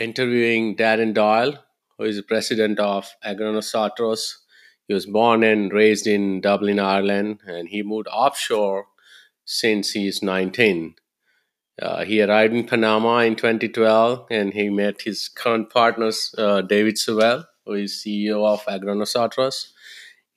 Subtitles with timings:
[0.00, 1.58] interviewing Darren Doyle,
[1.98, 4.36] who is the president of Agronosotros.
[4.88, 8.86] He was born and raised in Dublin, Ireland, and he moved offshore
[9.44, 10.94] since he's 19.
[11.80, 16.98] Uh, he arrived in Panama in 2012 and he met his current partners, uh, David
[16.98, 19.68] Sewell, who is CEO of Agronosotros.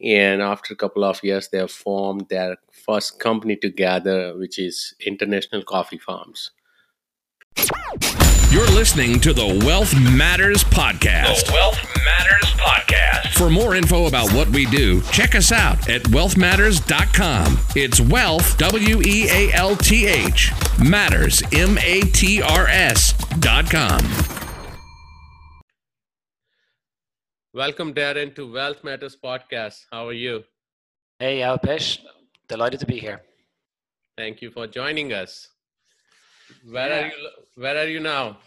[0.01, 4.93] And after a couple of years, they have formed their first company together, which is
[5.05, 6.51] International Coffee Farms.
[8.53, 11.47] You're listening to the Wealth Matters Podcast.
[11.47, 13.33] The Wealth Matters Podcast.
[13.33, 17.57] For more info about what we do, check us out at wealthmatters.com.
[17.75, 24.01] It's wealth, W E A L T H, matters, M A T R S.com.
[27.55, 29.85] Welcome, Darren, to Wealth Matters Podcast.
[29.91, 30.43] How are you?
[31.17, 32.01] Hey, Alpesh.
[32.47, 33.23] Delighted to be here.
[34.15, 35.47] Thank you for joining us.
[36.65, 37.03] Where Yeah.
[37.03, 37.29] are you?
[37.55, 38.37] Where are you now?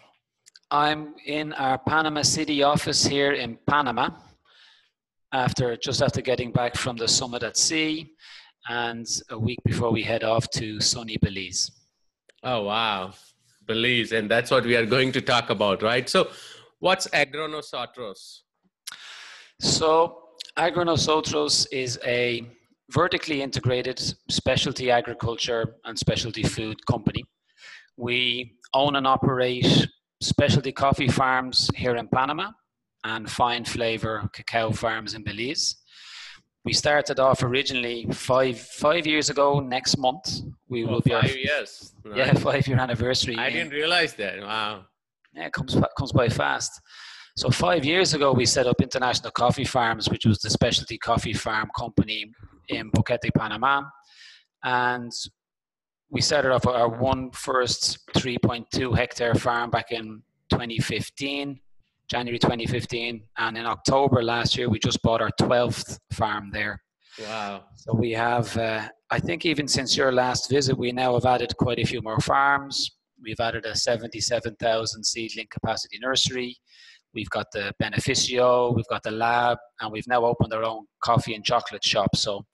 [0.71, 4.09] I'm in our Panama City office here in Panama
[5.31, 8.11] after just after getting back from the summit at sea
[8.67, 11.71] and a week before we head off to sunny Belize.
[12.43, 13.13] Oh wow,
[13.65, 16.07] Belize, and that's what we are going to talk about, right?
[16.09, 16.29] So,
[16.79, 18.41] what's Agronosotros?
[19.59, 20.23] So,
[20.57, 22.43] Agronosotros is a
[22.91, 23.99] vertically integrated
[24.29, 27.23] specialty agriculture and specialty food company.
[27.97, 29.87] We own and operate
[30.21, 32.51] specialty coffee farms here in Panama
[33.03, 35.75] and fine flavor cacao farms in Belize.
[36.65, 39.59] We started off originally five five years ago.
[39.59, 41.93] Next month, we Oh, will be our, five years.
[42.15, 43.37] yeah five year anniversary.
[43.37, 44.41] I didn't realize that.
[44.41, 44.85] Wow.
[45.33, 46.79] yeah, it comes comes by fast.
[47.37, 51.33] So five years ago, we set up International Coffee Farms, which was the specialty coffee
[51.33, 52.31] farm company
[52.69, 53.83] in Boquete, Panama,
[54.63, 55.11] and
[56.09, 61.59] we started off our one first 3.2 hectare farm back in 2015,
[62.09, 66.81] January 2015, and in October last year, we just bought our 12th farm there.
[67.21, 67.65] Wow.
[67.75, 71.55] So we have, uh, I think, even since your last visit, we now have added
[71.57, 72.91] quite a few more farms.
[73.21, 76.55] We've added a 77,000 seedling capacity nursery.
[77.13, 81.33] We've got the beneficio, we've got the lab, and we've now opened our own coffee
[81.33, 82.15] and chocolate shop.
[82.15, 82.45] So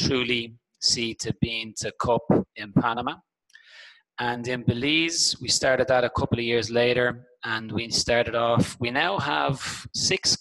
[0.00, 2.22] truly seed to bean to cup
[2.56, 3.14] in Panama.
[4.20, 8.76] And in Belize, we started that a couple of years later, and we started off.
[8.78, 10.36] We now have six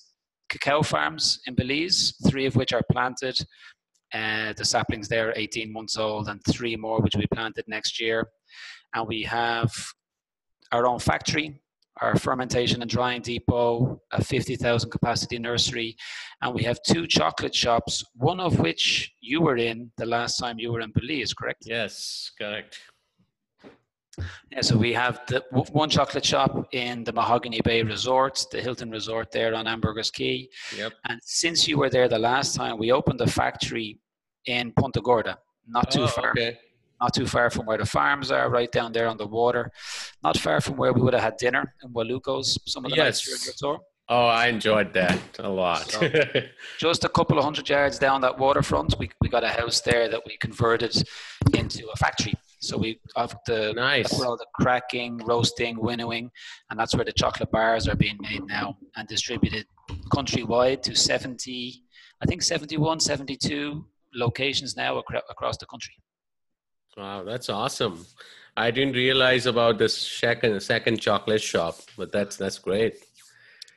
[0.49, 3.35] cacao farms in Belize, three of which are planted.
[4.13, 7.99] Uh, the saplings there are 18 months old, and three more which we planted next
[7.99, 8.29] year.
[8.93, 9.73] And we have
[10.71, 11.59] our own factory,
[12.01, 15.95] our fermentation and drying depot, a 50,000 capacity nursery,
[16.41, 20.57] and we have two chocolate shops, one of which you were in the last time
[20.59, 21.63] you were in Belize, correct?
[21.65, 22.79] Yes, correct.
[24.51, 28.91] Yeah, so we have the one chocolate shop in the Mahogany Bay Resort, the Hilton
[28.91, 30.47] Resort there on Ambergris Caye.
[30.77, 30.93] Yep.
[31.09, 33.97] And since you were there the last time, we opened a factory
[34.45, 36.59] in Punta Gorda, not too Oh, far, Okay.
[37.03, 39.63] Not too far from where the farms are, right down there on the water,
[40.23, 43.21] not far from where we would have had dinner in Waluco's some of the nights
[43.25, 43.45] during Yes.
[43.47, 43.77] your tour.
[44.09, 45.81] Oh, I enjoyed that a lot.
[45.91, 46.09] So-
[46.85, 50.07] Just a couple of hundred yards down that waterfront, we, we got a house there
[50.13, 50.93] that we converted
[51.53, 52.33] into a factory.
[52.59, 54.11] So we have the nice.
[54.21, 56.25] All the cracking, roasting, winnowing,
[56.69, 59.65] and that's where the chocolate bars are being made now and distributed
[60.15, 61.83] countrywide to 70,
[62.21, 65.95] I think 71, 72 locations now acro- across the country.
[66.97, 68.05] Wow, that's awesome.
[68.55, 72.95] I didn't realize about this second second chocolate shop, but that's that's great.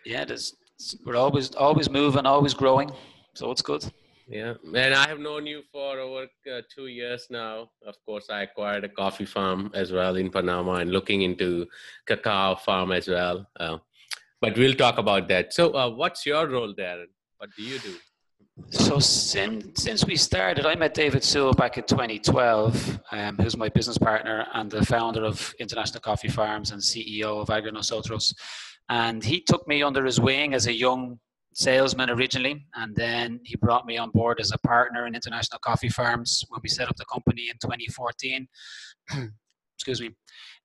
[0.05, 0.55] Yeah, it is.
[1.05, 2.91] we're always always moving, always growing,
[3.35, 3.85] so it's good.
[4.29, 7.71] Yeah, and I have known you for over uh, two years now.
[7.87, 11.67] Of course, I acquired a coffee farm as well in Panama and looking into
[12.07, 13.47] cacao farm as well.
[13.59, 13.79] Uh,
[14.41, 15.55] but we'll talk about that.
[15.55, 17.07] So, uh, what's your role there?
[17.39, 17.95] What do you do?
[18.71, 23.69] So since since we started, I met David Sewell back in 2012, um, who's my
[23.69, 28.35] business partner and the founder of International Coffee Farms and CEO of Agronosotros.
[28.89, 31.19] And he took me under his wing as a young
[31.55, 35.91] salesman originally, and then he brought me on board as a partner in International Coffee
[35.91, 38.49] Farms when we set up the company in 2014.
[39.77, 40.13] Excuse me.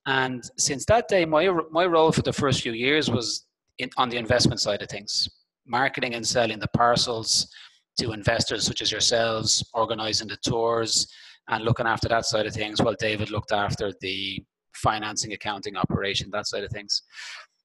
[0.05, 3.45] And since that day, my my role for the first few years was
[3.79, 5.27] in, on the investment side of things,
[5.67, 7.47] marketing and selling the parcels
[7.99, 11.07] to investors such as yourselves, organizing the tours
[11.49, 14.43] and looking after that side of things, while David looked after the
[14.75, 17.03] financing, accounting, operation, that side of things.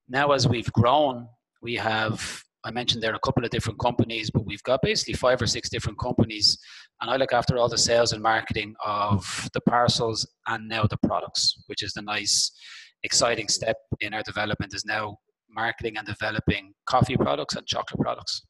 [0.08, 1.28] Now, as we've grown,
[1.62, 5.14] we have I mentioned there are a couple of different companies, but we've got basically
[5.14, 6.58] five or six different companies,
[7.00, 10.96] and I look after all the sales and marketing of the parcels and now the
[11.06, 12.50] products, which is the nice,
[13.05, 15.17] exciting step in our development is now
[15.49, 18.43] marketing and developing coffee products and chocolate products.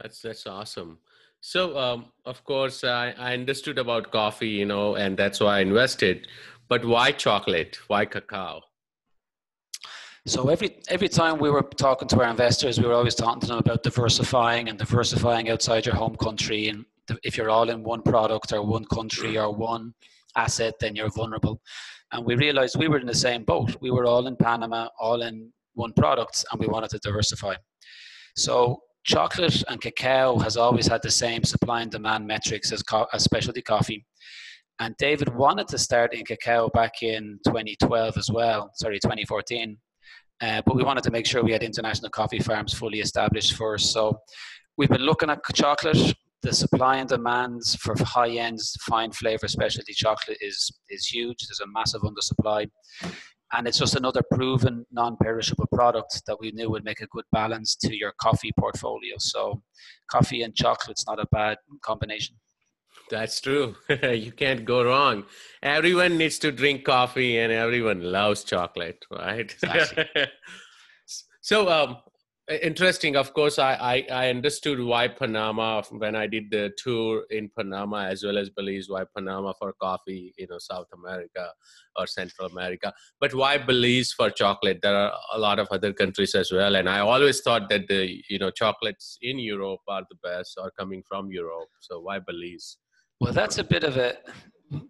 [0.00, 0.98] That's that's awesome.
[1.42, 5.60] So, um, of course, I, I understood about coffee, you know, and that's why I
[5.60, 6.26] invested.
[6.68, 7.78] But why chocolate?
[7.88, 8.60] Why cacao?
[10.26, 13.46] So every every time we were talking to our investors, we were always talking to
[13.46, 16.68] them about diversifying and diversifying outside your home country.
[16.68, 16.84] And
[17.24, 19.94] if you're all in one product or one country or one
[20.36, 21.60] asset, then you're vulnerable.
[22.12, 23.76] And we realized we were in the same boat.
[23.80, 27.54] We were all in Panama, all in one product, and we wanted to diversify.
[28.36, 33.06] So chocolate and cacao has always had the same supply and demand metrics as, co-
[33.12, 34.04] as specialty coffee.
[34.78, 39.76] And David wanted to start in cacao back in 2012 as well, sorry, 2014.
[40.40, 43.92] Uh, but we wanted to make sure we had international coffee farms fully established first.
[43.92, 44.18] So
[44.78, 46.14] we've been looking at chocolate.
[46.42, 48.58] The supply and demand for high-end,
[48.88, 51.46] fine flavor specialty chocolate is is huge.
[51.46, 52.70] There's a massive undersupply,
[53.52, 57.76] and it's just another proven non-perishable product that we knew would make a good balance
[57.76, 59.14] to your coffee portfolio.
[59.18, 59.62] So,
[60.10, 62.36] coffee and chocolate's not a bad combination.
[63.10, 63.74] That's true.
[64.02, 65.24] you can't go wrong.
[65.62, 69.52] Everyone needs to drink coffee and everyone loves chocolate, right?
[69.62, 70.06] Exactly.
[71.40, 71.96] so, um,
[72.56, 73.16] interesting.
[73.16, 78.06] Of course, I, I, I, understood why Panama when I did the tour in Panama
[78.06, 81.52] as well as Belize, why Panama for coffee, you know, South America
[81.96, 82.92] or Central America.
[83.20, 84.80] But why Belize for chocolate?
[84.82, 86.76] There are a lot of other countries as well.
[86.76, 90.70] And I always thought that the, you know, chocolates in Europe are the best or
[90.78, 91.68] coming from Europe.
[91.80, 92.78] So why Belize?
[93.20, 94.16] Well, that's a bit of a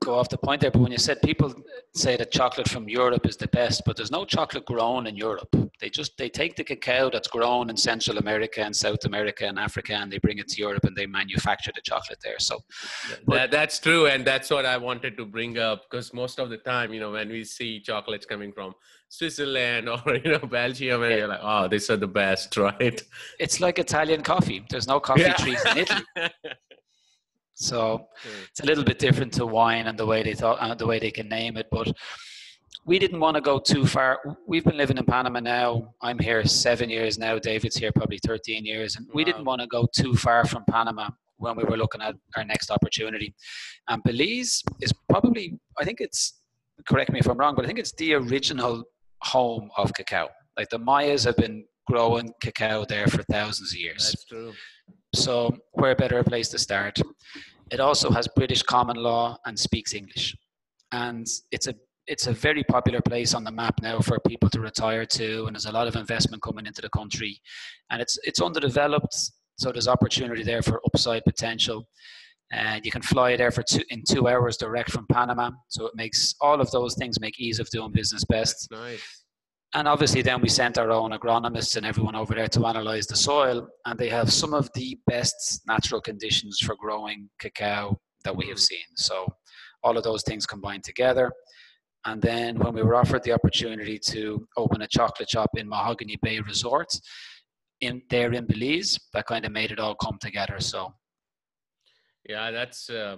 [0.01, 1.55] go off the point there, but when you said people
[1.95, 5.55] say that chocolate from Europe is the best, but there's no chocolate grown in Europe.
[5.81, 9.59] They just they take the cacao that's grown in Central America and South America and
[9.59, 12.39] Africa, and they bring it to Europe and they manufacture the chocolate there.
[12.39, 12.63] So
[13.27, 16.51] but, that, that's true, and that's what I wanted to bring up because most of
[16.51, 18.75] the time, you know, when we see chocolates coming from
[19.09, 21.17] Switzerland or you know Belgium, and yeah.
[21.19, 23.03] you're like, oh, these are the best, right?
[23.39, 24.65] It's like Italian coffee.
[24.69, 25.35] There's no coffee yeah.
[25.35, 26.05] trees in Italy.
[27.61, 28.09] So
[28.49, 30.99] it's a little bit different to wine and the way they thought uh, the way
[30.99, 31.67] they can name it.
[31.71, 31.93] But
[32.87, 34.19] we didn't want to go too far.
[34.47, 35.95] We've been living in Panama now.
[36.01, 37.39] I'm here seven years now.
[37.39, 41.11] David's here probably 13 years, and we didn't want to go too far from Panama
[41.37, 43.35] when we were looking at our next opportunity.
[43.89, 46.41] And Belize is probably, I think it's,
[46.89, 48.85] correct me if I'm wrong, but I think it's the original
[49.21, 50.29] home of cacao.
[50.57, 54.05] Like the Mayas have been growing cacao there for thousands of years.
[54.05, 54.53] That's true.
[55.15, 56.99] So, where better a place to start?
[57.71, 60.37] It also has British common law and speaks English,
[60.93, 61.75] and it's a
[62.07, 65.55] it's a very popular place on the map now for people to retire to, and
[65.55, 67.41] there's a lot of investment coming into the country,
[67.91, 69.15] and it's it's underdeveloped,
[69.59, 71.87] so there's opportunity there for upside potential.
[72.53, 75.95] And you can fly there for two, in two hours direct from Panama, so it
[75.95, 78.69] makes all of those things make ease of doing business best.
[78.69, 79.20] That's nice
[79.75, 83.17] and obviously then we sent our own agronomists and everyone over there to analyze the
[83.17, 88.49] soil and they have some of the best natural conditions for growing cacao that we
[88.49, 88.61] have mm.
[88.61, 88.85] seen.
[88.97, 89.27] So
[89.83, 91.31] all of those things combined together.
[92.05, 96.19] And then when we were offered the opportunity to open a chocolate shop in mahogany
[96.23, 96.89] bay resort
[97.81, 100.59] in there in belize that kind of made it all come together.
[100.59, 100.93] So
[102.29, 103.17] yeah that's uh,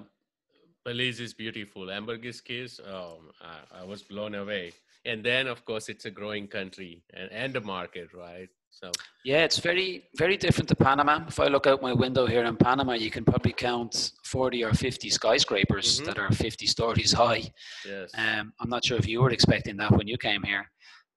[0.85, 1.91] belize is beautiful.
[1.91, 4.73] Ambergris cays oh, I, I was blown away.
[5.05, 8.49] And then of course it's a growing country and, and a market right?
[8.71, 8.91] So
[9.25, 11.25] yeah it's very very different to panama.
[11.29, 14.73] If i look out my window here in panama you can probably count 40 or
[14.73, 16.07] 50 skyscrapers mm-hmm.
[16.07, 17.43] that are 50 stories high.
[17.87, 18.11] Yes.
[18.17, 20.71] Um, i'm not sure if you were expecting that when you came here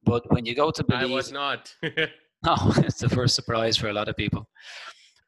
[0.04, 1.74] but when you go to belize i was not.
[1.82, 4.48] No it's the first surprise for a lot of people.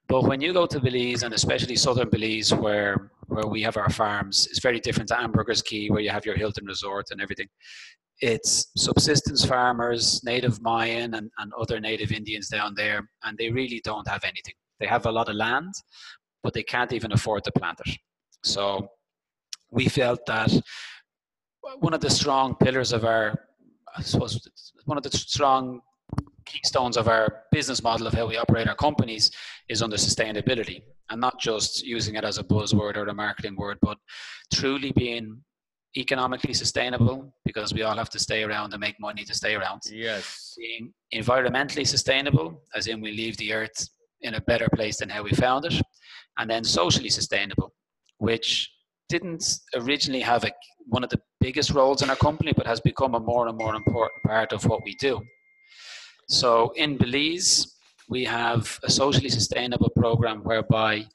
[0.07, 3.89] But when you go to Belize, and especially southern Belize, where where we have our
[3.89, 7.47] farms, it's very different to Ambergris Caye, where you have your Hilton Resort and everything
[8.19, 13.81] it's subsistence farmers, native Mayan and, and other native Indians down there, and they really
[13.83, 14.55] don't have anything.
[14.79, 15.73] They have a lot of land,
[16.43, 17.95] but they can't even afford to plant it.
[18.43, 18.87] So
[19.69, 20.51] we felt that
[21.79, 23.35] one of the strong pillars of our,
[23.95, 24.39] I suppose,
[24.85, 25.81] one of the strong
[26.47, 29.31] keystones of our business model of how we operate our companies
[29.69, 33.77] is under sustainability and not just using it as a buzzword or a marketing word,
[33.81, 33.97] but
[34.53, 35.41] truly being
[35.95, 39.81] economically sustainable because we all have to stay around and make money to stay around.
[39.91, 40.55] Yes.
[40.57, 43.87] Being environmentally sustainable, as in we leave the earth
[44.21, 45.81] in a better place than how we found it.
[46.37, 47.73] And then socially sustainable,
[48.19, 48.71] which
[49.09, 49.43] didn't
[49.75, 50.51] originally have a,
[50.87, 53.75] one of the biggest roles in our company, but has become a more and more
[53.75, 55.21] important part of what we do.
[56.27, 57.75] So in Belize,
[58.09, 61.05] we have a socially sustainable program whereby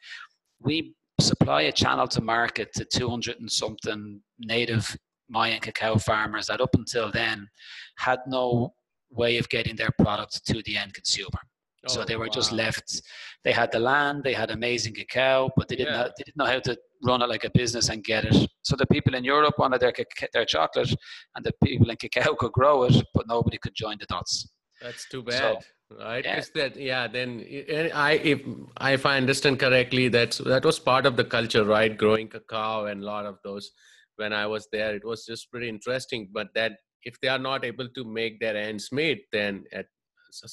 [0.61, 4.97] we supply a channel to market to 200 and something native
[5.29, 7.49] Mayan cacao farmers that up until then
[7.97, 8.75] had no
[9.11, 11.41] way of getting their product to the end consumer.
[11.85, 12.33] Oh, so they were wow.
[12.33, 13.03] just left.
[13.43, 15.95] They had the land, they had amazing cacao, but they didn't.
[15.95, 16.03] Yeah.
[16.05, 18.49] Have, they didn't know how to run it like a business and get it.
[18.63, 19.93] So the people in Europe wanted their
[20.33, 20.95] their chocolate,
[21.35, 24.49] and the people in cacao could grow it, but nobody could join the dots.
[24.83, 25.39] That's too bad.
[25.39, 25.59] So,
[26.01, 26.39] right yeah.
[26.39, 28.41] is that yeah then eh, i if
[28.81, 31.97] if i understand correctly that's that was part of the culture right?
[31.97, 33.71] Growing cacao and a lot of those.
[34.17, 36.73] When i was there it was just pretty interesting but that
[37.03, 39.87] if they are not able to make their ends meet then at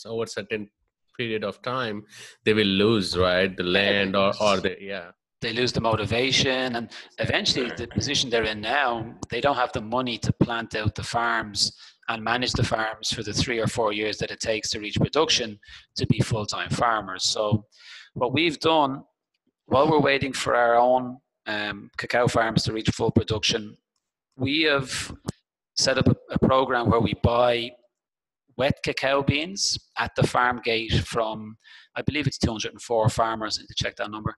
[0.06, 0.70] over certain
[1.18, 2.04] period of time
[2.46, 3.56] they will lose right?
[3.56, 8.44] The land or or the yeah they lose the motivation and eventually the position they're
[8.44, 11.72] in now they don't have the money to plant out the farms
[12.10, 14.96] and manage the farms for the three or four years that it takes to reach
[14.96, 15.60] production
[15.96, 17.24] to be full-time farmers.
[17.24, 17.66] So
[18.14, 19.04] what we've done
[19.68, 23.78] while we're waiting for our own um, cacao farms to reach full production,
[24.36, 25.16] we have
[25.78, 27.72] set up a, a program where we buy
[28.60, 31.58] wet cacao beans at the farm gate from
[31.96, 34.36] I believe it's 204 farmers I need to check that number,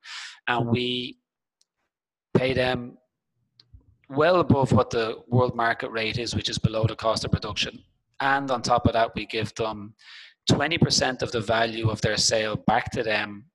[0.48, 1.18] and we
[2.34, 2.98] pay them
[4.10, 7.80] well above what the world market rate is, which is below the cost of production.
[8.20, 9.96] And on top of that, we give them
[10.50, 13.46] 20% of the value of their sale back to them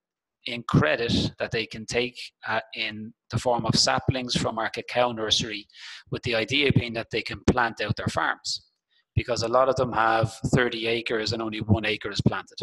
[0.47, 2.19] in credit that they can take
[2.49, 5.67] uh, in the form of saplings from our cacao nursery,
[6.11, 8.66] with the idea being that they can plant out their farms.
[9.17, 12.59] Because a lot of them have 30 acres and only one acre is planted.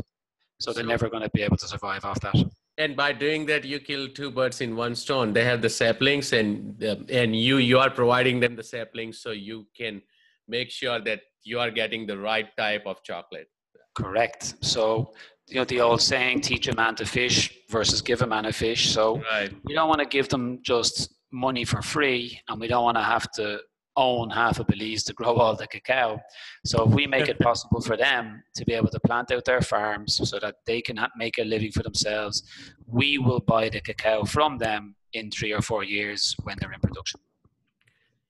[0.60, 2.36] So they're never going to be able to survive off that.
[2.78, 5.34] And by doing that you kill two birds in one stone.
[5.34, 9.32] They have the saplings and uh, and you you are providing them the saplings so
[9.32, 10.02] you can
[10.48, 13.48] make sure that you are getting the right type of chocolate.
[13.96, 14.56] Correct.
[14.62, 15.14] So
[15.48, 18.54] you know the old saying teach a man to fish versus give a man a
[18.54, 18.92] fish.
[18.92, 19.54] So right.
[19.66, 23.04] we don't want to give them just money for free and we don't want to
[23.04, 23.60] have to
[23.96, 26.20] own half of Belize to grow all the cacao.
[26.66, 29.62] So if we make it possible for them to be able to plant out their
[29.62, 32.44] farms so that they can make a living for themselves,
[32.88, 36.80] we will buy the cacao from them in three or four years when they're in
[36.80, 37.20] production.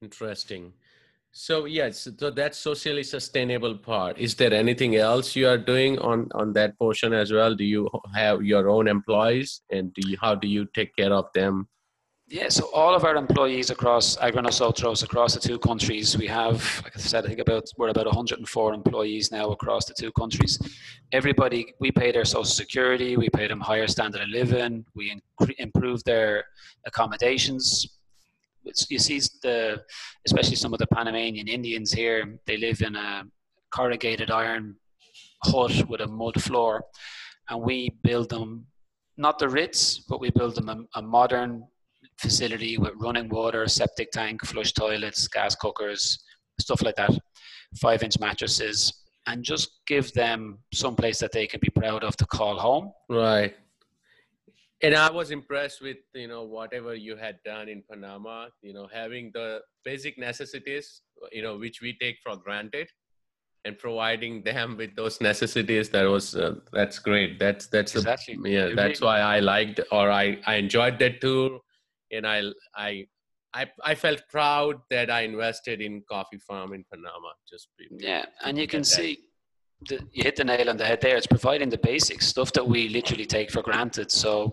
[0.02, 0.74] Interesting.
[1.36, 4.20] So yes, so that's socially sustainable part.
[4.20, 7.56] Is there anything else you are doing on on that portion as well?
[7.56, 11.26] Do you have your own employees, and do you how do you take care of
[11.34, 11.68] them?
[12.28, 16.96] Yeah, so all of our employees across Agronosotros, across the two countries, we have, like
[16.96, 20.58] I said, I think about we're about 104 employees now across the two countries.
[21.12, 25.22] Everybody, we pay their social security, we pay them higher standard of living, we
[25.60, 26.46] improve their
[26.88, 28.00] accommodations.
[28.64, 29.84] It's, you see, the
[30.26, 33.26] especially some of the Panamanian Indians here, they live in a
[33.70, 34.78] corrugated iron
[35.44, 36.86] hut with a mud floor,
[37.50, 38.66] and we build them
[39.18, 41.66] not the Ritz, but we build them a, a modern
[42.24, 46.24] facility with running water, septic tank, flush toilets, gas cookers,
[46.60, 47.12] stuff like that,
[47.80, 48.78] five inch mattresses,
[49.28, 52.92] and just give them some place that they can be proud of to call home.
[53.10, 53.54] Right.
[54.82, 58.48] And I was impressed with you know whatever you had done in Panama.
[58.62, 61.02] You know, having the basic necessities,
[61.32, 62.90] you know, which we take for granted,
[63.64, 65.90] and providing them with those necessities.
[65.90, 67.40] That was uh, that's great.
[67.40, 68.36] That's that's exactly.
[68.54, 68.72] yeah.
[68.76, 71.62] That's why I liked or I I enjoyed that tour
[72.14, 72.44] and I
[72.76, 73.06] I
[73.54, 77.30] I, I felt proud that I invested in coffee farm in Panama.
[77.48, 79.20] Just yeah, and you can see
[79.88, 81.18] the, you hit the nail on the head there.
[81.18, 84.12] It's providing the basics stuff that we literally take for granted.
[84.12, 84.52] So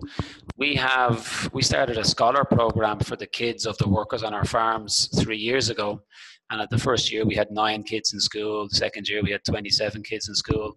[0.56, 4.44] we have we started a scholar program for the kids of the workers on our
[4.44, 6.02] farms three years ago,
[6.50, 8.68] and at the first year we had nine kids in school.
[8.68, 10.76] The second year we had twenty seven kids in school.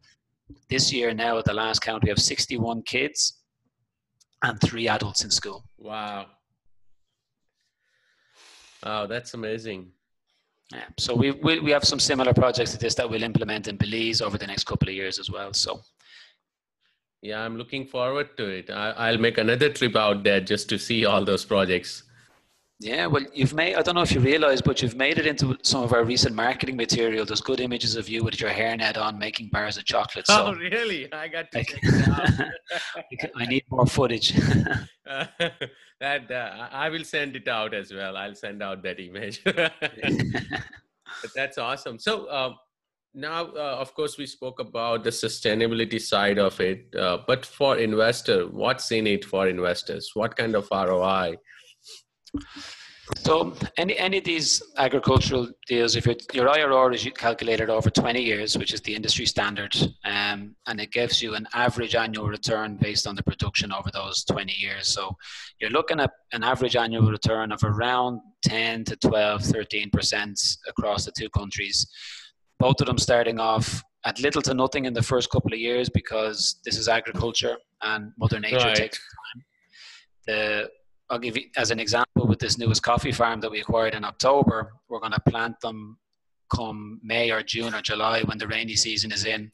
[0.69, 3.41] This year now at the last count we have sixty one kids
[4.43, 5.65] and three adults in school.
[5.77, 6.27] Wow.
[8.85, 9.91] Wow, that's amazing.
[10.71, 13.77] Yeah, so we, we, we have some similar projects to this that we'll implement in
[13.77, 15.53] Belize over the next couple of years as well.
[15.53, 15.81] So,
[17.21, 18.69] yeah, I'm looking forward to it.
[18.69, 22.03] I, I'll make another trip out there just to see all those projects.
[22.83, 25.57] Yeah, well, you've made, I don't know if you realize, but you've made it into
[25.61, 27.25] some of our recent marketing material.
[27.25, 30.27] There's good images of you with your hairnet on making bars of chocolate.
[30.27, 31.11] So oh, really?
[31.13, 33.31] I got to I, check it out.
[33.37, 34.37] I need more footage.
[35.07, 35.25] Uh,
[36.01, 38.17] that uh, I will send it out as well.
[38.17, 39.41] I'll send out that image.
[39.45, 39.71] but
[41.33, 41.97] that's awesome.
[41.99, 42.57] So um,
[43.13, 46.93] now, uh, of course, we spoke about the sustainability side of it.
[46.93, 50.11] Uh, but for investor, what's in it for investors?
[50.13, 51.37] What kind of ROI?
[53.17, 58.21] So any any of these agricultural deals, if your your IRR is calculated over 20
[58.21, 59.75] years, which is the industry standard,
[60.05, 64.23] um, and it gives you an average annual return based on the production over those
[64.25, 64.87] 20 years.
[64.87, 65.15] So
[65.59, 71.05] you're looking at an average annual return of around 10 to 12, 13 percent across
[71.05, 71.85] the two countries.
[72.57, 75.89] Both of them starting off at little to nothing in the first couple of years
[75.89, 78.75] because this is agriculture and Mother Nature Right.
[78.75, 79.43] takes time.
[80.27, 80.69] The
[81.13, 84.03] I'll give you as an example with this newest coffee farm that we acquired in
[84.03, 84.71] October.
[84.89, 85.99] We're going to plant them
[86.51, 89.51] come May or June or July when the rainy season is in.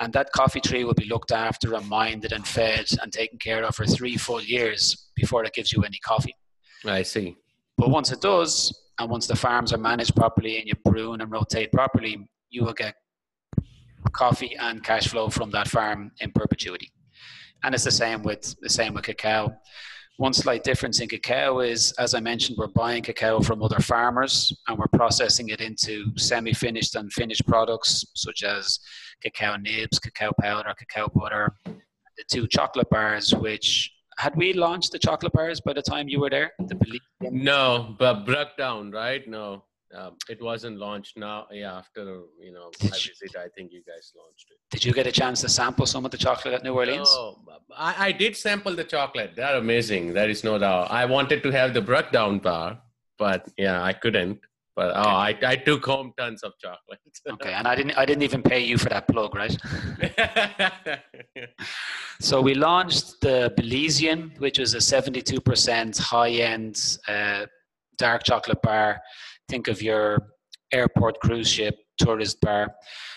[0.00, 3.64] And that coffee tree will be looked after and minded and fed and taken care
[3.64, 6.36] of for three full years before it gives you any coffee.
[6.84, 7.38] I see.
[7.78, 11.32] But once it does, and once the farms are managed properly and you prune and
[11.32, 12.94] rotate properly, you will get
[14.12, 16.92] coffee and cash flow from that farm in perpetuity.
[17.62, 19.56] And it's the same with the same with cacao.
[20.16, 24.52] One slight difference in cacao is, as I mentioned, we're buying cacao from other farmers
[24.68, 28.78] and we're processing it into semi-finished and finished products such as
[29.22, 34.98] cacao nibs, cacao powder, cacao butter, the two chocolate bars, which had we launched the
[34.98, 36.52] chocolate bars by the time you were there?
[36.58, 39.26] The No, but broke down, right?
[39.26, 41.46] No, um, it wasn't launched now.
[41.50, 42.02] Yeah, after
[42.40, 44.58] you know my you- visit, I think you guys launched it.
[44.70, 47.10] Did you get a chance to sample some of the chocolate at New Orleans?
[47.16, 47.38] No,
[47.76, 49.32] I, I did sample the chocolate.
[49.36, 50.12] They're amazing.
[50.12, 50.90] There is no doubt.
[50.90, 52.80] I wanted to have the broke down bar,
[53.18, 54.40] but yeah, I couldn't.
[54.76, 57.00] But oh, I, I took home tons of chocolate.
[57.28, 59.56] Okay, and I didn't I didn't even pay you for that plug, right?
[62.22, 67.46] So we launched the Belizean, which was a 72% high-end uh,
[67.96, 69.00] dark chocolate bar.
[69.50, 70.28] Think of your
[70.72, 72.72] airport cruise ship tourist bar.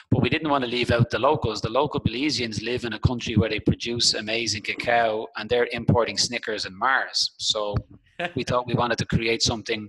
[0.10, 1.62] But we didn't want to leave out the locals.
[1.62, 6.18] The local Belizeans live in a country where they produce amazing cacao and they're importing
[6.18, 7.36] Snickers and Mars.
[7.38, 7.76] So
[8.36, 9.88] we thought we wanted to create something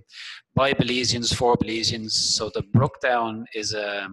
[0.53, 2.11] by Belizeans for Belizeans.
[2.11, 4.07] So the Brukdown is a,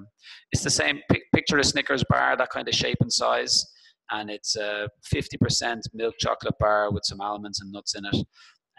[0.53, 1.01] it's the same
[1.35, 3.65] picture a Snickers bar, that kind of shape and size
[4.13, 8.15] and it's a 50% milk chocolate bar with some almonds and nuts in it.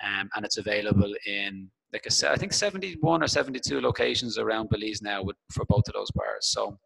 [0.04, 4.70] Um, and it's available in, like I said, I think 71 or 72 locations around
[4.70, 6.48] Belize now with, for both of those bars.
[6.48, 6.78] So,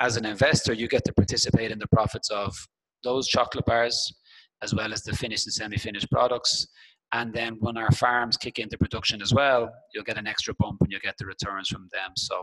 [0.00, 2.56] as an investor, you get to participate in the profits of
[3.02, 4.14] those chocolate bars,
[4.62, 6.68] as well as the finished and semi finished products.
[7.12, 10.78] And then when our farms kick into production as well, you'll get an extra bump
[10.80, 12.12] and you'll get the returns from them.
[12.16, 12.40] So,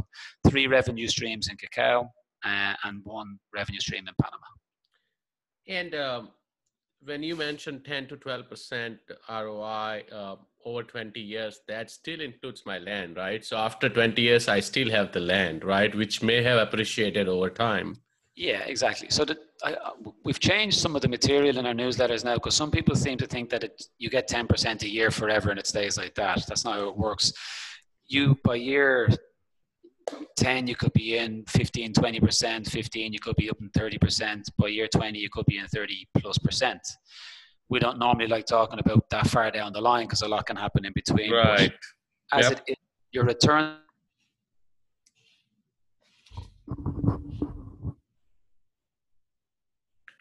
[0.50, 2.10] three revenue streams in cacao
[2.45, 4.47] uh, and one revenue stream in Panama.
[5.67, 6.30] and um,
[7.04, 12.63] when you mentioned 10 to 12 percent ROI uh, over 20 years, that still includes
[12.65, 13.43] my land, right?
[13.43, 17.50] So after 20 years, I still have the land, right, which may have appreciated over
[17.50, 17.97] time.
[18.36, 19.10] Yeah, exactly.
[19.10, 19.76] So the, I,
[20.24, 23.28] we've changed some of the material in our newsletters now because some people seem to
[23.28, 26.43] think that it, you get 10% a year forever and it stays like that.
[26.47, 27.34] That's not how it works.
[28.08, 29.10] You, by year
[30.38, 34.43] 10, you could be in 15, 20%, 15, you could be up in 30%.
[34.58, 36.82] By year 20, you could be in 30 plus percent.
[37.72, 40.58] We don't normally like talking about that far down the line because a lot can
[40.58, 41.32] happen in between.
[41.32, 41.74] but Right.
[42.34, 42.52] As Yep.
[42.52, 42.78] it, it,
[43.14, 43.78] your return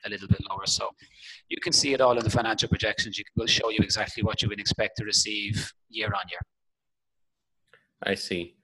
[0.05, 0.65] a little bit lower.
[0.67, 0.91] So
[1.49, 3.19] you can see it all in the financial projections.
[3.19, 6.41] You will show you exactly what you would expect to receive year on year.
[8.05, 8.55] I see.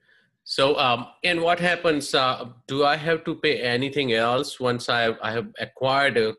[0.45, 2.15] So, um, and what happens?
[2.15, 6.35] Uh, do I have to pay anything else once I I have acquired a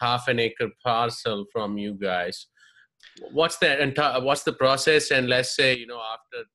[0.00, 2.46] half an acre parcel from you guys?
[3.32, 4.20] What's the entire?
[4.22, 5.10] What's the process?
[5.10, 6.48] And let's say you know after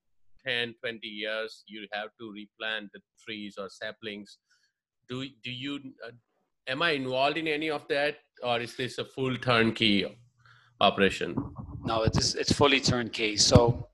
[0.46, 4.38] 10, 20 years, you have to replant the trees or saplings.
[5.08, 5.80] Do do you?
[6.06, 6.12] Uh,
[6.68, 10.06] am I involved in any of that, or is this a full turnkey
[10.82, 11.36] operation?
[11.84, 13.38] No, it's it's fully turnkey.
[13.38, 13.90] So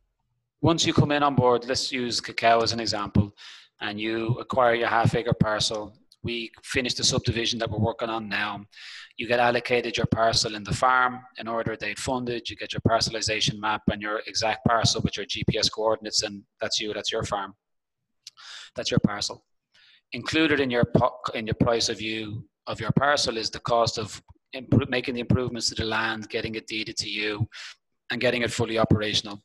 [0.61, 3.31] once you come in on board, let's use cacao as an example,
[3.81, 5.93] and you acquire your half acre parcel.
[6.25, 8.65] We finish the subdivision that we're working on now.
[9.15, 12.49] You get allocated your parcel in the farm in order date funded.
[12.49, 16.79] You get your parcelization map and your exact parcel with your GPS coordinates, and that's
[16.79, 16.93] you.
[16.93, 17.53] That's your farm.
[18.75, 19.45] That's your parcel.
[20.13, 20.85] Included in your
[21.35, 24.19] in your price of you of your parcel is the cost of
[24.89, 27.47] making the improvements to the land, getting it deeded to you,
[28.09, 29.43] and getting it fully operational.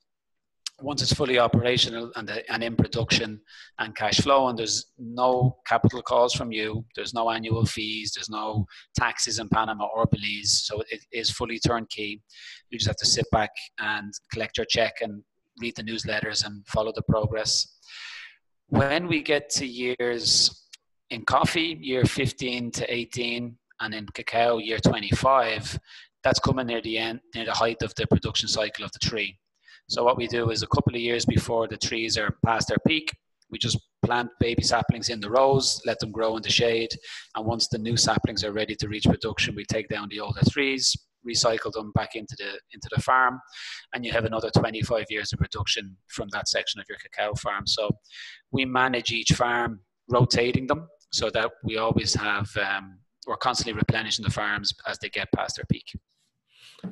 [0.83, 3.41] Once it's fully operational and, the, and in production
[3.79, 8.31] and cash flow, and there's no capital calls from you, there's no annual fees, there's
[8.31, 8.67] no
[8.97, 12.23] taxes in Panama or Belize, so it is fully turnkey.
[12.71, 15.23] You just have to sit back and collect your check and
[15.61, 17.79] read the newsletters and follow the progress.
[18.69, 20.69] When we get to years
[21.11, 25.79] in coffee, year 15 to 18, and in cacao, year 25,
[26.23, 29.39] that's coming near the end, near the height of the production cycle of the tree.
[29.91, 32.79] So what we do is a couple of years before the trees are past their
[32.87, 33.13] peak,
[33.51, 36.91] we just plant baby saplings in the rows, let them grow in the shade,
[37.35, 40.43] and once the new saplings are ready to reach production, we take down the older
[40.49, 40.97] trees,
[41.29, 43.41] recycle them back into the into the farm,
[43.93, 47.67] and you have another 25 years of production from that section of your cacao farm.
[47.67, 47.91] So
[48.53, 54.25] we manage each farm, rotating them so that we always have um, we're constantly replenishing
[54.25, 55.87] the farms as they get past their peak.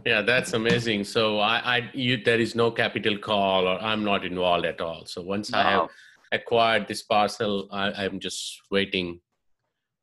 [0.05, 1.05] Yeah, that's amazing.
[1.05, 5.05] So I, I, you, there is no capital call, or I'm not involved at all.
[5.07, 5.59] So once no.
[5.59, 5.89] I have
[6.33, 9.21] acquired this parcel, I, am just waiting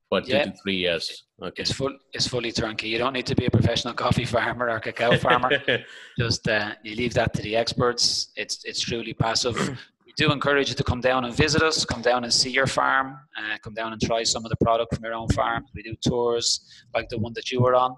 [0.10, 0.46] for two yeah.
[0.46, 1.24] to three years.
[1.42, 2.88] Okay, it's full, it's fully turnkey.
[2.88, 5.52] You don't need to be a professional coffee farmer or cacao farmer.
[6.18, 8.32] just uh, you leave that to the experts.
[8.36, 9.56] It's it's truly passive.
[10.06, 11.86] we do encourage you to come down and visit us.
[11.86, 13.18] Come down and see your farm.
[13.38, 15.66] Uh, come down and try some of the product from your own farm.
[15.74, 16.62] We do tours
[16.94, 17.96] like the one that you were on.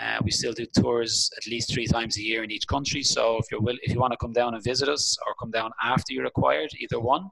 [0.00, 3.02] Uh, we still do tours at least three times a year in each country.
[3.02, 5.50] So if you're will, if you want to come down and visit us or come
[5.50, 7.28] down after you're acquired, either one,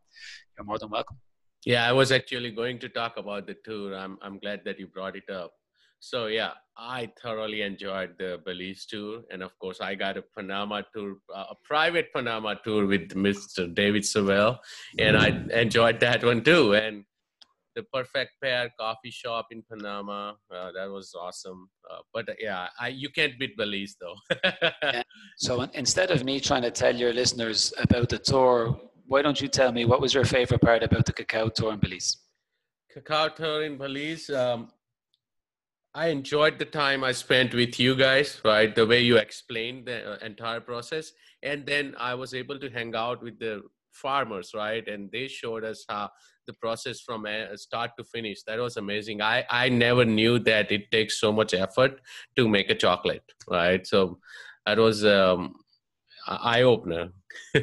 [0.56, 1.16] you're more than welcome.
[1.64, 3.94] Yeah, I was actually going to talk about the tour.
[3.96, 5.52] I'm I'm glad that you brought it up.
[6.00, 10.82] So yeah, I thoroughly enjoyed the Belize tour, and of course, I got a Panama
[10.92, 13.72] tour, uh, a private Panama tour with Mr.
[13.72, 14.58] David Savell,
[14.98, 16.74] and I enjoyed that one too.
[16.74, 17.04] And
[17.74, 20.32] the perfect pair coffee shop in Panama.
[20.54, 21.68] Uh, that was awesome.
[21.90, 24.16] Uh, but uh, yeah, I, you can't beat Belize though.
[24.82, 25.02] yeah.
[25.38, 29.48] So instead of me trying to tell your listeners about the tour, why don't you
[29.48, 32.16] tell me what was your favorite part about the cacao tour in Belize?
[32.92, 34.30] Cacao tour in Belize.
[34.30, 34.68] Um,
[35.94, 38.74] I enjoyed the time I spent with you guys, right?
[38.74, 41.12] The way you explained the uh, entire process.
[41.42, 44.86] And then I was able to hang out with the farmers, right?
[44.88, 46.10] And they showed us how
[46.46, 47.26] the process from
[47.56, 48.42] start to finish.
[48.42, 49.20] That was amazing.
[49.22, 52.00] I, I never knew that it takes so much effort
[52.36, 53.86] to make a chocolate, right?
[53.86, 54.18] So
[54.66, 55.54] that was um,
[56.26, 57.10] eye opener.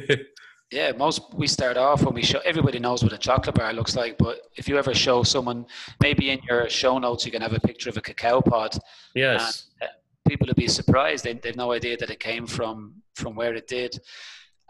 [0.70, 3.96] yeah, most we start off when we show everybody knows what a chocolate bar looks
[3.96, 5.66] like, but if you ever show someone,
[6.00, 8.76] maybe in your show notes you can have a picture of a cacao pod.
[9.14, 9.70] Yes.
[9.80, 9.92] And, uh,
[10.28, 11.24] people would be surprised.
[11.24, 13.98] They, they've no idea that it came from from where it did.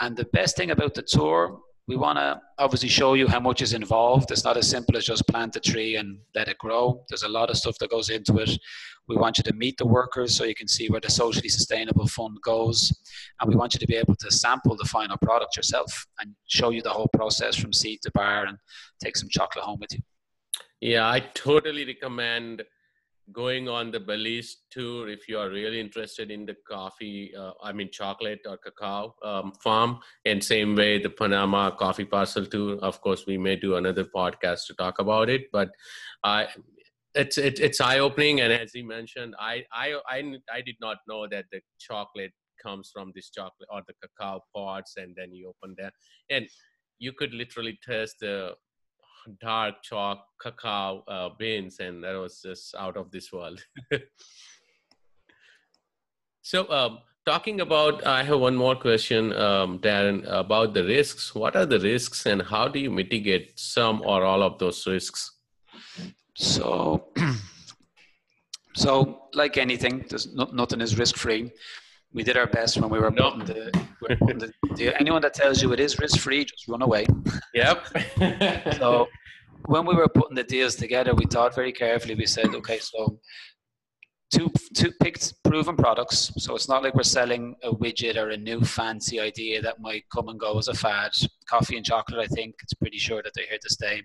[0.01, 3.63] And the best thing about the tour we want to obviously show you how much
[3.63, 4.31] is involved.
[4.31, 7.05] It's not as simple as just plant a tree and let it grow.
[7.09, 8.57] There's a lot of stuff that goes into it.
[9.09, 12.07] We want you to meet the workers so you can see where the socially sustainable
[12.07, 12.97] fund goes.
[13.41, 16.71] And we want you to be able to sample the final product yourself and show
[16.71, 18.57] you the whole process from seed to bar and
[19.03, 19.99] take some chocolate home with you.
[20.81, 22.63] Yeah, I totally recommend
[23.33, 27.73] going on the Belize tour if you are really interested in the coffee, uh, I
[27.73, 29.99] mean chocolate or cacao um, farm.
[30.25, 32.77] And same way the Panama coffee parcel tour.
[32.77, 35.71] Of course, we may do another podcast to talk about it, but
[36.25, 36.49] I.
[37.15, 40.19] it's it, it's eye opening, and as he mentioned, I, I I
[40.57, 44.93] I did not know that the chocolate comes from this chocolate or the cacao pods,
[44.97, 45.91] and then you open them,
[46.31, 46.47] and
[47.01, 48.55] you could literally taste the
[49.41, 53.61] dark chalk cacao uh, beans, and that was just out of this world.
[56.43, 61.35] so, um, talking about, I have one more question, um, Darren, about the risks.
[61.35, 65.39] What are the risks, and how do you mitigate some or all of those risks?
[66.37, 67.09] So,
[68.75, 71.53] so like anything, there's no, nothing is risk free
[72.13, 73.31] we did our best when we were no.
[73.31, 76.67] putting, the, we putting the, the, anyone that tells you it is risk free just
[76.69, 77.07] run away.
[77.55, 77.87] Yep.
[78.79, 79.09] So
[79.67, 82.15] when we were putting the deals together we thought very carefully.
[82.15, 83.19] We said okay so
[84.33, 86.33] two two picked proven products.
[86.39, 90.05] So it's not like we're selling a widget or a new fancy idea that might
[90.13, 91.13] come and go as a fad.
[91.49, 94.03] Coffee and chocolate i think it's pretty sure that they're here to stay.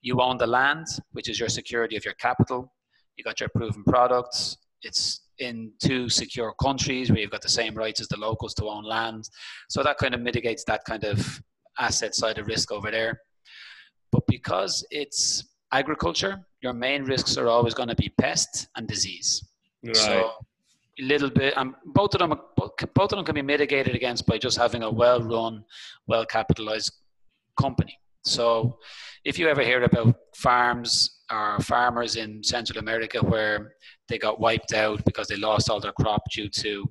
[0.00, 2.72] You own the land which is your security of your capital.
[3.16, 4.58] You got your proven products.
[4.82, 8.66] It's in two secure countries where you've got the same rights as the locals to
[8.66, 9.28] own land.
[9.68, 11.40] So that kind of mitigates that kind of
[11.78, 13.20] asset side of risk over there.
[14.12, 19.44] But because it's agriculture, your main risks are always going to be pest and disease.
[19.84, 19.96] Right.
[19.96, 20.30] So
[20.98, 24.38] a little bit, and both of them, both of them can be mitigated against by
[24.38, 25.64] just having a well-run,
[26.06, 26.92] well-capitalized
[27.60, 27.98] company.
[28.26, 28.78] So,
[29.24, 33.72] if you ever hear about farms or farmers in Central America where
[34.08, 36.84] they got wiped out because they lost all their crop due to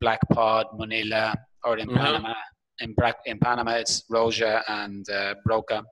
[0.00, 1.98] black pod, Monilia, or in mm-hmm.
[1.98, 2.34] Panama,
[2.80, 2.94] in,
[3.26, 5.84] in Panama, it's Roya and uh, Broca.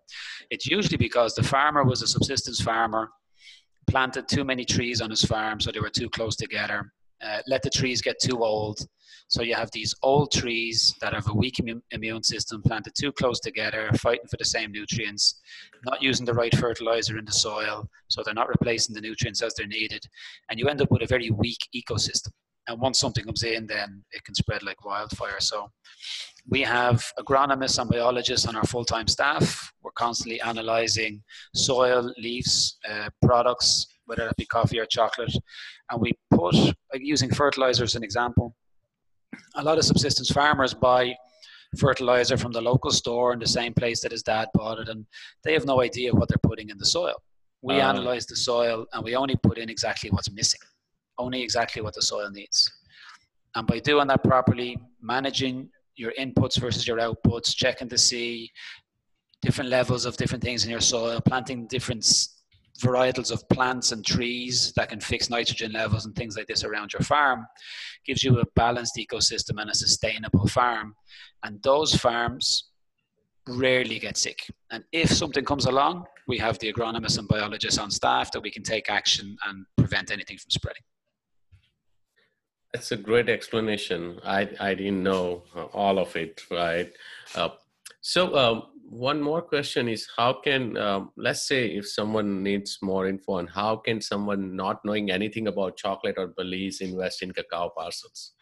[0.51, 3.11] It's usually because the farmer was a subsistence farmer,
[3.89, 6.93] planted too many trees on his farm, so they were too close together.
[7.23, 8.87] Uh, let the trees get too old.
[9.29, 13.13] So you have these old trees that have a weak immune, immune system planted too
[13.13, 15.41] close together, fighting for the same nutrients,
[15.85, 19.53] not using the right fertilizer in the soil, so they're not replacing the nutrients as
[19.55, 20.03] they're needed.
[20.49, 22.31] And you end up with a very weak ecosystem.
[22.69, 25.41] And once something comes in, then it can spread like wildfire.
[25.41, 25.71] So
[26.49, 29.73] we have agronomists and biologists on our full-time staff.
[29.83, 31.23] We're constantly analyzing
[31.55, 35.35] soil, leaves, uh, products, whether it be coffee or chocolate,
[35.91, 36.55] and we put,
[36.93, 38.55] like using fertilizer as an example,
[39.57, 41.15] a lot of subsistence farmers buy
[41.77, 45.05] fertilizer from the local store in the same place that his dad bought it, and
[45.45, 47.17] they have no idea what they're putting in the soil.
[47.63, 50.61] We uh, analyze the soil and we only put in exactly what's missing,
[51.19, 52.71] only exactly what the soil needs.
[53.55, 58.51] And by doing that properly, managing your inputs versus your outputs, checking to see
[59.43, 62.05] different levels of different things in your soil, planting different
[62.83, 66.93] varietals of plants and trees that can fix nitrogen levels and things like this around
[66.93, 67.47] your farm
[68.07, 70.95] gives you a balanced ecosystem and a sustainable farm.
[71.43, 72.71] And those farms
[73.49, 74.47] rarely get sick.
[74.71, 78.51] And if something comes along, we have the agronomists and biologists on staff that we
[78.51, 80.83] can take action and prevent anything from spreading.
[82.73, 84.21] That's a great explanation.
[84.25, 86.93] I, I didn't know all of it, right?
[87.35, 87.49] Uh,
[88.03, 93.07] so, um, one more question is how can um, let's say if someone needs more
[93.07, 97.71] info on how can someone not knowing anything about chocolate or belize invest in cacao
[97.77, 98.33] parcels?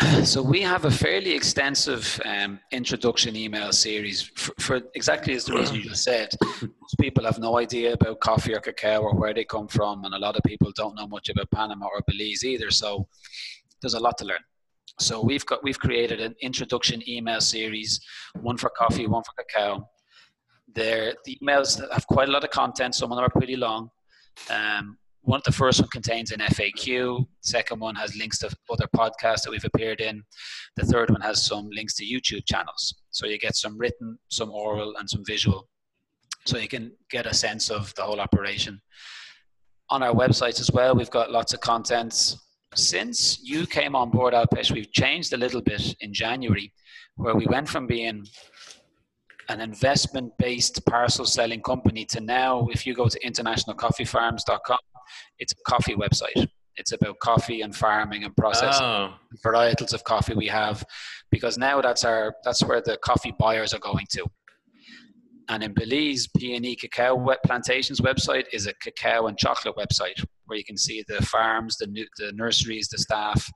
[0.24, 5.54] So we have a fairly extensive um, introduction email series for, for, exactly as the
[5.54, 6.30] reason you just said.
[6.62, 10.14] Most people have no idea about coffee or cacao or where they come from and
[10.14, 13.06] a lot of people don't know much about panama or belize either so
[13.80, 14.44] there's a lot to learn
[14.98, 18.00] so we've got we've created an introduction email series,
[18.40, 19.88] one for coffee, one for cacao.
[20.72, 22.94] They're, the emails have quite a lot of content.
[22.94, 23.90] Some of them are pretty long.
[24.48, 27.26] Um, one the first one contains an FAQ.
[27.40, 30.22] Second one has links to other podcasts that we've appeared in.
[30.76, 32.94] The third one has some links to YouTube channels.
[33.10, 35.68] So you get some written, some oral, and some visual.
[36.46, 38.80] So you can get a sense of the whole operation.
[39.90, 42.36] On our websites as well, we've got lots of content
[42.74, 46.72] since you came on board Alpesh, we've changed a little bit in January,
[47.16, 48.24] where we went from being
[49.48, 54.78] an investment based parcel selling company to now, if you go to internationalcoffeefarms.com,
[55.40, 56.48] it's a coffee website.
[56.76, 59.14] It's about coffee and farming and processing oh.
[59.44, 60.84] varietals of coffee we have,
[61.30, 64.24] because now that's our that's where the coffee buyers are going to.
[65.48, 70.64] And in Belize, P&E Cacao Plantations website is a cacao and chocolate website where you
[70.64, 71.86] can see the farms, the,
[72.18, 73.50] the nurseries, the staff,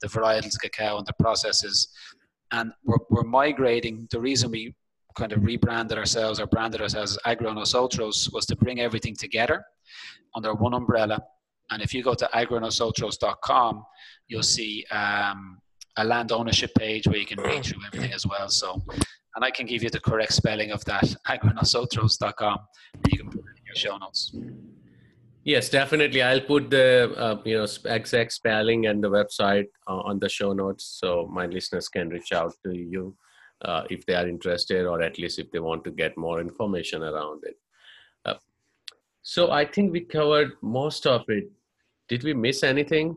[0.00, 1.88] the varietals of cacao and the processes.
[2.52, 4.06] And we're, we're migrating.
[4.10, 4.74] The reason we
[5.16, 9.64] kind of rebranded ourselves or branded ourselves as Agro Nosotros was to bring everything together
[10.34, 11.20] under one umbrella.
[11.70, 13.84] And if you go to agronosotros.com,
[14.28, 15.58] you'll see um,
[15.96, 18.48] a land ownership page where you can read through everything as well.
[18.48, 18.82] So
[19.36, 22.58] and I can give you the correct spelling of that, agronosotros.com,
[23.10, 24.34] you can put it in your show notes.
[25.46, 26.22] Yes, definitely.
[26.22, 30.52] I'll put the uh, you know exact spelling and the website uh, on the show
[30.52, 33.16] notes, so my listeners can reach out to you
[33.64, 37.04] uh, if they are interested, or at least if they want to get more information
[37.04, 37.54] around it.
[38.24, 38.34] Uh,
[39.22, 41.48] so I think we covered most of it.
[42.08, 43.16] Did we miss anything?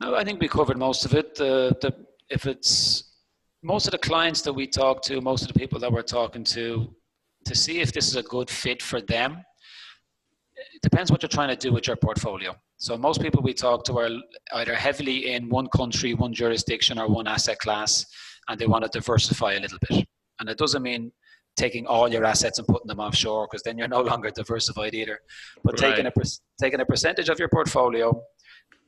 [0.00, 1.36] No, I think we covered most of it.
[1.36, 1.94] the,
[2.28, 3.14] if it's
[3.62, 6.42] most of the clients that we talk to, most of the people that we're talking
[6.42, 6.92] to,
[7.44, 9.44] to see if this is a good fit for them,
[10.74, 12.54] it depends what you're trying to do with your portfolio.
[12.76, 14.10] So most people we talk to are
[14.54, 18.04] either heavily in one country, one jurisdiction, or one asset class,
[18.48, 20.06] and they want to diversify a little bit.
[20.40, 21.12] And it doesn't mean
[21.56, 25.18] taking all your assets and putting them offshore, because then you're no longer diversified either.
[25.64, 25.90] But right.
[25.90, 26.12] taking a
[26.60, 28.22] taking a percentage of your portfolio,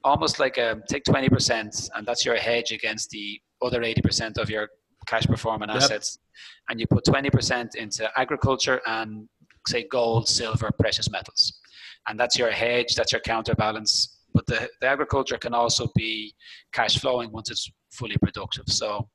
[0.04, 4.48] almost like a, um, take 20%, and that's your hedge against the other 80% of
[4.48, 4.68] your
[5.06, 6.70] cash performing assets yep.
[6.70, 9.28] and you put 20% into agriculture and
[9.66, 11.60] say gold silver precious metals
[12.08, 16.32] and that's your hedge that's your counterbalance but the, the agriculture can also be
[16.72, 19.08] cash flowing once it's fully productive so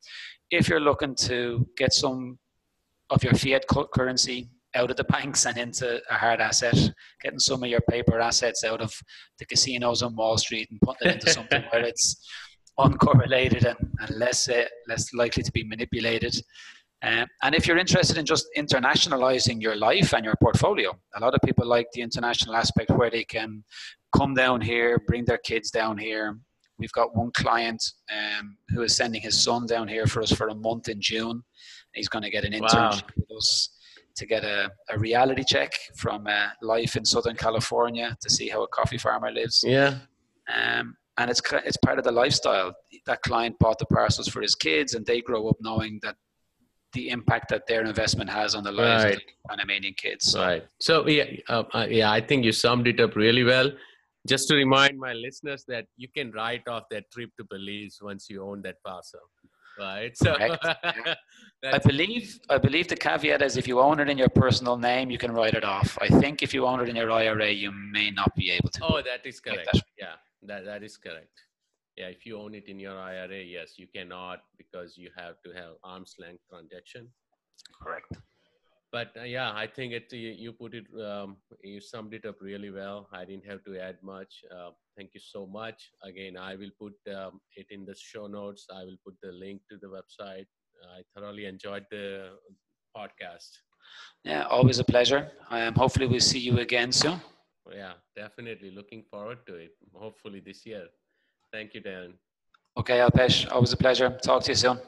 [0.52, 2.38] if you're looking to get some
[3.10, 6.78] of your fiat currency out of the banks and into a hard asset,
[7.22, 8.94] getting some of your paper assets out of
[9.40, 12.28] the casinos on Wall Street and putting it into something where it's
[12.78, 16.36] uncorrelated and, and less uh, less likely to be manipulated.
[17.06, 21.36] Um, and if you're interested in just internationalizing your life and your portfolio, a lot
[21.36, 23.64] of people like the international aspect where they can
[24.16, 26.40] come down here, bring their kids down here,
[26.80, 30.48] we've got one client um, who is sending his son down here for us for
[30.48, 31.44] a month in June.
[31.94, 33.14] He's going to get an internship wow.
[33.18, 33.70] with us
[34.16, 38.64] to get a, a reality check from uh, life in Southern California to see how
[38.64, 39.64] a coffee farmer lives.
[39.66, 40.00] Yeah.
[40.54, 42.74] Um, and it's it's part of the lifestyle.
[43.06, 46.16] That client bought the parcels for his kids, and they grow up knowing that
[46.96, 49.16] the impact that their investment has on the lives right.
[49.16, 50.32] of Panamanian kids.
[50.32, 50.42] So.
[50.42, 50.64] Right.
[50.80, 53.72] So yeah, uh, uh, yeah, I think you summed it up really well.
[54.28, 58.28] Just to remind my listeners that you can write off that trip to Belize once
[58.28, 59.20] you own that parcel
[59.80, 60.18] right?
[60.18, 60.36] So
[61.64, 65.10] I believe I believe the caveat is if you own it in your personal name,
[65.10, 65.98] you can write it off.
[66.02, 68.80] I think if you own it in your IRA, you may not be able to.
[68.84, 69.70] Oh, that is correct.
[69.74, 69.82] That.
[70.00, 71.42] Yeah, that that is correct.
[71.98, 75.52] Yeah, if you own it in your IRA, yes, you cannot because you have to
[75.54, 77.08] have arm's length transaction.
[77.82, 78.18] Correct
[78.96, 82.38] but uh, yeah, I think it you, you put it um, you summed it up
[82.50, 83.10] really well.
[83.12, 84.34] I didn't have to add much.
[84.56, 85.80] Uh, thank you so much.
[86.04, 88.68] Again, I will put um, it in the show notes.
[88.80, 90.48] I will put the link to the website.
[90.98, 92.06] I thoroughly enjoyed the
[92.96, 93.52] podcast.
[94.24, 95.30] Yeah, always a pleasure.
[95.50, 97.20] Um, hopefully, we'll see you again soon.
[97.82, 98.72] Yeah, definitely.
[98.72, 99.74] Looking forward to it.
[99.94, 100.86] Hopefully this year.
[101.56, 102.14] Thank you, Dan.
[102.78, 103.52] Okay, Alpesh.
[103.52, 104.10] Always a pleasure.
[104.22, 104.80] Talk to you soon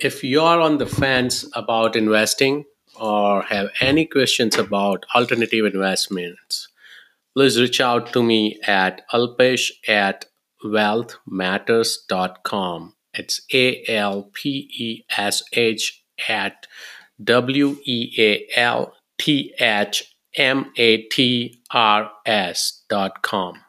[0.00, 2.64] if you are on the fence about investing
[2.98, 6.66] or have any questions about alternative investments,
[7.34, 10.24] please reach out to me at alpesh at
[10.64, 12.94] wealthmatters.com.
[13.14, 16.66] It's A L P E S H at
[17.22, 23.60] W E A L T H M A T R S dot com.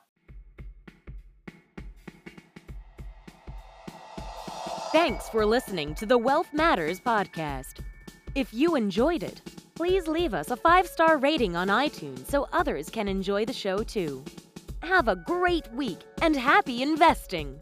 [4.91, 7.79] Thanks for listening to the Wealth Matters podcast.
[8.35, 9.41] If you enjoyed it,
[9.73, 13.83] please leave us a five star rating on iTunes so others can enjoy the show
[13.83, 14.21] too.
[14.81, 17.57] Have a great week and happy investing!